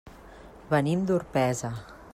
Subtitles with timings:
[0.71, 1.73] Venim d'Orpesa.